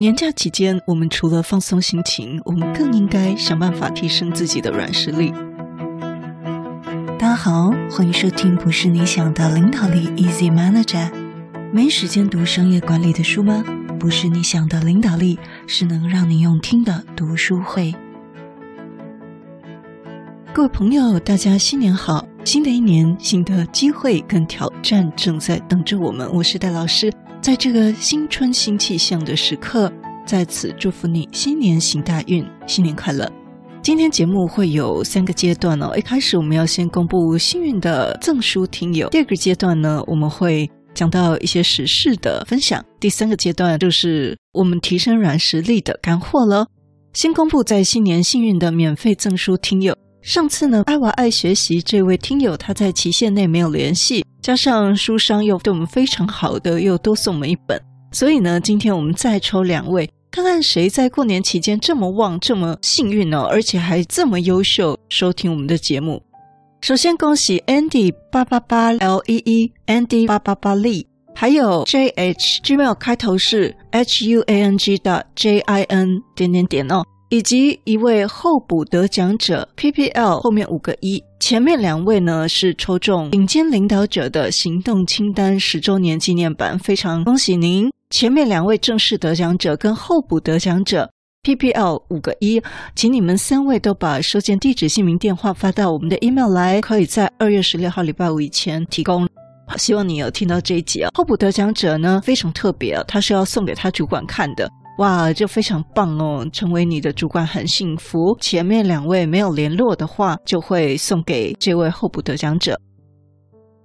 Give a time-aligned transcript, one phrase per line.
[0.00, 5.32] 年假期间，我们除了放松心情，我们更应该想办法提升自己的软实力。
[7.18, 11.10] 大家好，欢迎收听《不是你想的领导力》，Easy Manager。
[11.72, 13.64] 没时间读商业管理的书吗？
[13.98, 17.92] 不是你想的领导力，是能让你用听的读书会。
[20.54, 22.24] 各位朋友，大家新年好！
[22.44, 26.32] 新的一年，新的机会跟挑战正在等着我们。
[26.32, 27.12] 我是戴老师。
[27.48, 29.90] 在这个新春新气象的时刻，
[30.26, 33.26] 在此祝福你新年行大运，新年快乐。
[33.82, 35.96] 今天节目会有三个阶段哦。
[35.96, 46.66] 一开始我们要先公布幸运的赠书听友，第二个阶段呢，我们会讲到一些时事的分享，第三个阶段就是我们提升软实力的干货了。
[47.14, 49.96] 先公布在新年幸运的免费赠书听友。
[50.20, 57.80] 上次呢，爱娃爱学习这位听友他在期限内没有联系，加上书商又对我们非常好的，又多送我们一本，
[58.12, 66.22] 所以呢，今天我们再抽两位，看看谁在过年期间这么旺、这么幸运哦，而且还这么优秀，收听我们的节目。
[66.82, 74.62] 首先恭喜 Andy 八八八 L E E Andy 八八八 Lee，还有 J H Gmail 开头是 H U A
[74.62, 77.02] N G 的 J I N 点点点哦。
[77.30, 87.90] 以及一位候补得奖者 PPL 后面五个一，前面两位呢是抽中顶尖领导者的行动清单十周年纪念版，非常恭喜您！
[88.08, 91.10] 前面两位正式得奖者跟候补得奖者
[91.42, 92.62] PPL 五个一，
[92.94, 99.28] 请你们三位都把收件地址、姓名、电话发到我们的 email 来，可以在二月十六号礼拜五以前提供。
[99.66, 101.10] 好，希望你有听到这一集啊！
[101.14, 104.66] 候补得奖者呢非常特别啊，他是要送给他主管看的。
[104.98, 106.44] 哇，这非常棒哦！
[106.52, 108.36] 成为你的主管很幸福。
[108.40, 112.76] 前面两位没有联络的话，就会送给这位候补得奖者。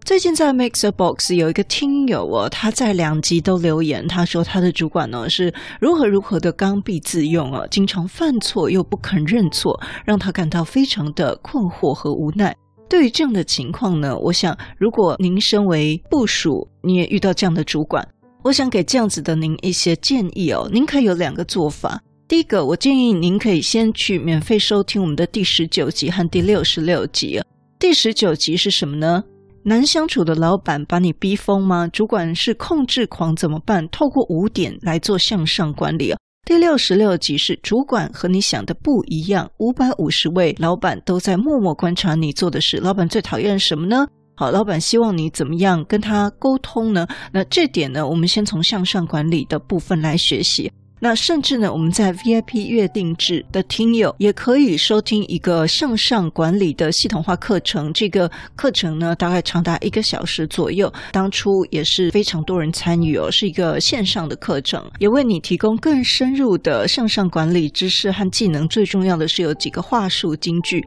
[0.04, 12.56] 最近在 MixerBox 有一个听友哦，他在两集都留言，他说他的主管呢是如何如何的刚愎自用啊，经常犯错又不肯认错，让他感到非常的困惑和无奈。
[12.90, 18.04] 对于这样的情况呢，我想如果您身为部属，你也遇到这样的主管。
[18.44, 22.02] 我想给这样子的您一些建议哦，您可以有两个做法。
[22.28, 27.42] 第一个，我建议您可以先去免费收听我们的第十九集和第六十六集。
[27.80, 29.24] 第十九集是什么呢？
[29.64, 31.88] 难相处的老板把你逼疯吗？
[31.88, 33.88] 主管是控制狂怎么办？
[33.90, 36.14] 透过五点来做向上管理。
[36.46, 42.76] 第六十六集是主管和你想的不一样，五百五十位老板都在默默观察你做的事。
[42.76, 44.06] 老板最讨厌什么呢？
[44.36, 47.08] 好，老板希望你怎么样跟他沟通呢？
[47.32, 50.72] 那这点呢，我们先从向上管理的部分来学习。
[51.00, 57.92] 那甚至呢，我们在 VIP 月定制的听友也可以收听一个向上管理的系统化课程。
[57.92, 60.92] 这个课程呢，大概长达一个小时左右。
[61.12, 68.66] 当初也是非常多人参与哦，是一个线上的课程，也为你提供更深入的向上管理知识和技能。
[68.70, 70.82] 最重要的是有几个话术金句。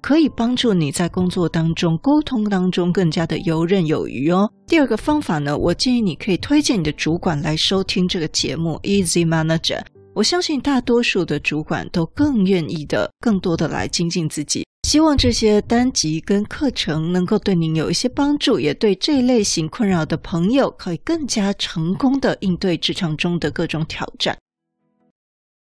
[0.00, 4.50] 可以帮助你在工作当中、沟通当中更加的游刃有余哦。
[4.66, 9.78] 第二个方法呢，我建议你可以推荐你的主管来收听这个节目《Easy Manager》。
[10.12, 14.66] 我相信大多数的主管都更愿意的、更多的来精进自己。
[14.88, 24.36] 希望这些单集跟课程能够对您有一些帮助，也对这一类型困扰的朋友可以更加成功的应对职场中的各种挑战。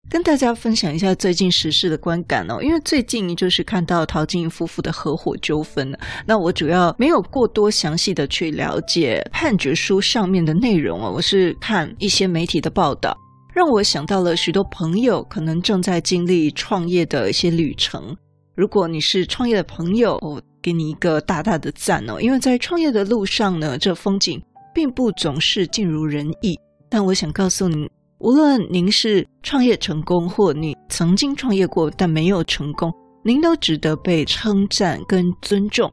[0.09, 5.97] 跟大家分享一下最近时事的观感哦，因为最近就是看到陶晶莹夫妇的合伙纠纷。
[6.25, 13.17] 那我主要没有过多详细的去了解判决书上面的内容哦，我是看一些媒体的报道，
[13.55, 18.15] 让我想到了许多朋友可能正在经历创业的一些旅程。
[18.55, 24.39] 如果你是创业的朋友，我给你一个大大的赞哦，因为在创业的路上呢，这风景
[24.75, 26.55] 并不总是尽如人意。
[26.87, 27.89] 但我想告诉你。
[28.23, 32.89] 无论您是创业成功，或你曾经创业过但没有成功，
[33.21, 35.91] 您都值得被称赞跟尊重。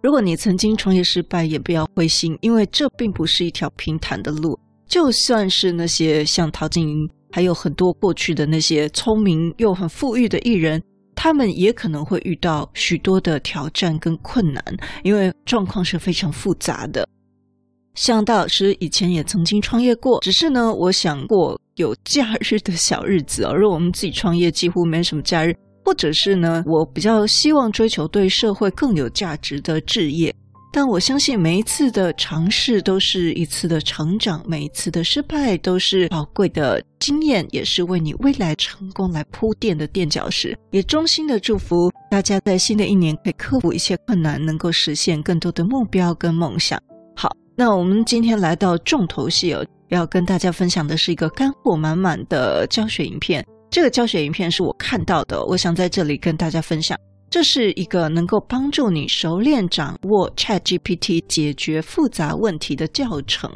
[0.00, 4.56] 如果你曾经创业失败，也不要灰心，因为这并不是一条平坦的路。
[4.86, 10.80] 就算是那些像陶晶莹，还有很多过去的那些聪明又很富裕的艺人，
[11.16, 14.64] 他们也可能会遇到许多的挑战跟困难，
[15.02, 17.04] 因为状况是非常复杂的。
[17.94, 23.54] 像戴老师以前也曾经创业过，只是呢，我想过有假日的小日子哦。
[23.54, 25.54] 如果我们自己创业，几乎没什么假日，
[25.84, 30.34] 或者是呢，我比较希望追求对社会更有价值的置业。
[30.74, 40.56] 但我相信每一次的尝试都是一次的成长，每一次的失败都是宝贵的经验，也是为你未来成功来铺垫的垫脚石。
[40.70, 46.80] 也衷心的祝福大家在新的一年可以克服一些困难，能够实现更多的目标跟梦想。
[47.14, 49.62] 好那我们今天来到重头戏哦，
[49.92, 53.46] 要跟大家分享的是一个干货满满的教学影片。
[53.70, 56.98] 这个教学影片是我看到的，我想在这里跟大家分享。
[57.30, 63.50] 这是一个能够帮助你熟练掌握 ChatGPT 解决复杂问题的教程。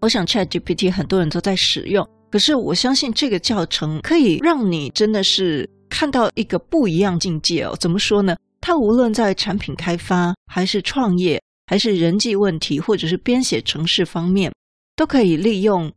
[0.00, 7.76] 我想 ChatGPT 很多人都在使用，可是我相信这个教程可以让你真的是看到一个不一样境界哦。
[7.80, 8.36] 怎么说呢？
[8.60, 14.52] 它无论在产品开发，还是创业，还是人际问题，或者是编写程式方面，
[14.96, 15.92] 都可以利用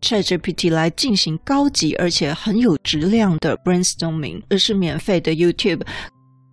[0.00, 5.84] ChatGPT 来进行高级而且很有质量的 brainstorming，而是免费的 YouTube，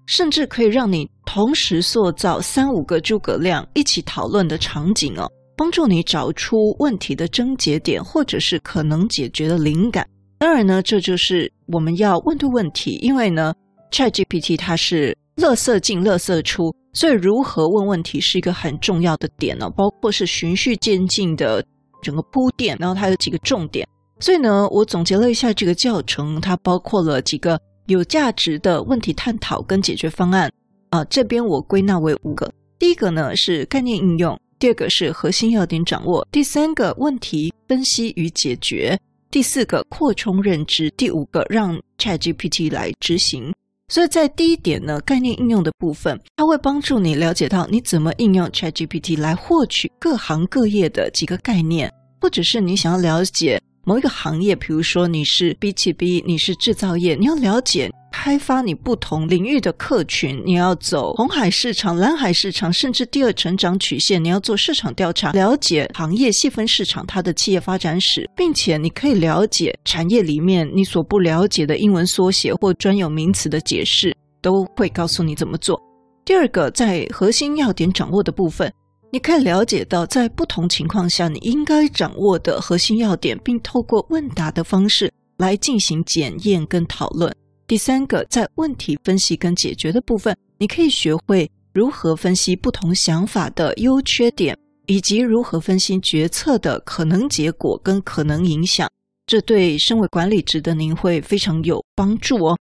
[0.07, 10.07] 甚至可以让你同时塑造三五个诸葛亮一起讨论的场景哦，帮助你找出问题的症结点，或者是可能解决的灵感。
[10.39, 13.53] 当然呢，这就是我们要问对问题，因为呢
[13.91, 21.63] ，ChatGPT 它是垃圾进垃圾出，所以如何问问题是一个很重要的点呢，包括是循序渐进的。
[22.03, 23.87] 整个铺垫，然后它有几个重点，
[24.19, 30.51] 所以呢，我总结了一下这个教程，它包括了几个有价值的问题探讨跟解决方案
[30.89, 31.03] 啊。
[31.05, 38.99] 这边我归纳为五个：第一个呢是概念应用，第二个是核心要点掌握，第三个问题分析与解决，
[39.31, 43.53] 第四个扩充认知，第五个让 ChatGPT 来执行。
[43.93, 57.87] 所以在第一点呢，概念应用的部分，它会帮助你了解到你怎么应用 ChatGPT 来获取各行各业的几个概念，或者是你想要了解某一个行业，比如说你是 B 2 B，你是制造业，你要了解。
[58.23, 64.23] 开发你不同领域的客群，你要走红海市场、蓝海市场，甚至第二成长曲线。
[64.23, 75.77] 你要做市场调查，了解行业细分市场它的企业发展史，并且你可以了解产业里面你所不了解的英文缩写或专有名词的解释，都会告诉你怎么做。
[76.23, 78.71] 第二个，在核心要点掌握的部分，
[79.11, 87.29] 你可以了解到在不同情况下你应该掌握的核心要点，并透过问答的方式来进行检验跟讨论。
[87.65, 94.57] 第三个，在问题分析跟解决的部分，你可以学会如何分析不同想法的优缺点，
[94.87, 98.87] 以及如何分析决策的可能结果跟可能影响。
[99.25, 102.57] 这对身为管理职的您会非常有帮助哦。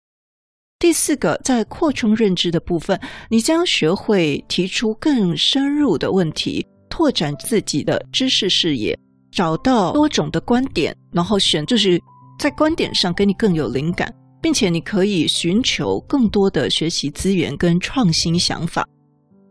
[0.79, 8.97] 第四个，在扩充认知的部分，你将学会提出更深入的问题，拓展自己的知识视野，
[9.33, 12.01] 找到多种的观点，然后选就是
[12.39, 14.13] 在观点上给你更有灵感。
[14.43, 18.87] 并且你可以寻求更多的学习资源跟创新想法。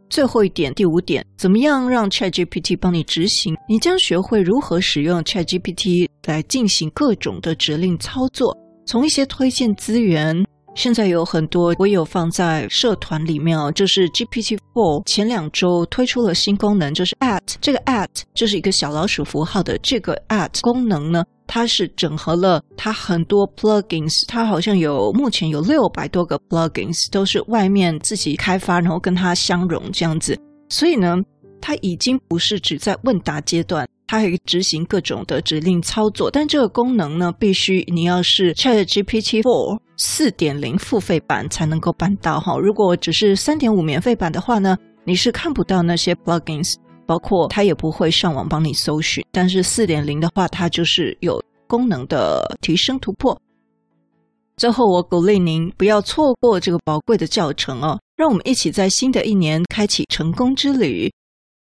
[0.10, 3.56] 最后一点，第五点，怎么样让 ChatGPT 帮你执行？
[3.70, 8.56] 你将学会如何使用 ChatGPT 来进行各种的指令操作，
[8.86, 10.46] 从一些推荐资源。
[10.74, 13.72] 现在有很多，我有放在社团里面哦。
[13.72, 30.40] 就是 GPT Four 前两周推出了新功能，就是 at 这个 at 就是一个小老鼠符号的这个 at 功能呢，它是整合了它很多 plugins，它好像有目前有六百多个 plugins，都是外面自己开发，然后跟它相融这样子。
[30.70, 31.18] 所以呢，
[31.60, 33.86] 它已经不是只在问答阶段。
[34.12, 42.58] 它可以执行各种的指令操作，但这个功能呢，必须你要是 ChatGPT 4四点零付费版才能够办到哈。
[42.58, 46.76] 如果只是三点五免费版的话呢，你是看不到那些 plugins，
[47.06, 49.26] 包括它也不会上网帮你搜寻。
[49.32, 53.40] 但是四点零的话，它就是有功能的提升突破。
[54.58, 61.10] 最后，我鼓励您不要错过这个宝贵的教程哦，让我们一起在新的一年开启成功之旅。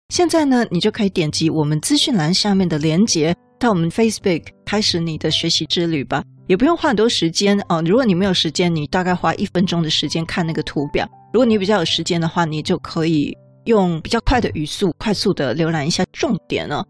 [0.09, 6.23] 现在呢，你就可以点击我们资讯栏下面的连接，到我们 Facebook 开始你的学习之旅吧。
[6.47, 7.79] 也不用花很多时间哦。
[7.85, 11.07] 如果你没有时间，你大概花一分钟的时间看那个图表。
[11.31, 16.83] 如果你比较有时间的话，你就可以用比较快的语速，快速的浏览一下重点哦。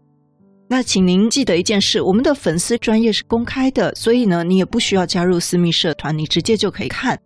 [0.66, 7.20] 那请您记得一件事，我们的粉丝专业是公开的，所以呢，你也不需要加入私密社团，你直接就可以看。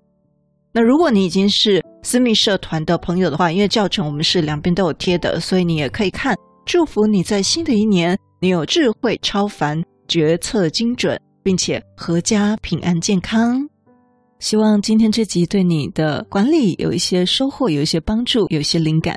[0.77, 6.37] 那如果你已经是私密社团的朋友的话，因为教程我们是两边都有贴的，所以你也可以看。
[6.67, 13.65] 祝福你在新的一年，你有智慧超凡，决策精准，并且阖家平安健康。
[14.41, 19.17] 希望今天这集对你的管理有一些收获，有一些帮助，有一些灵感。